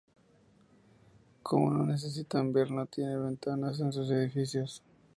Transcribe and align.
Como 1.43 1.69
no 1.69 1.85
necesitan 1.85 2.51
ver 2.51 2.71
no 2.71 2.87
tiene 2.87 3.15
ventanas 3.17 3.79
en 3.81 3.93
sus 3.93 4.09
edificios. 4.09 4.81